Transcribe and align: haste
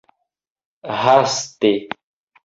haste 1.01 1.73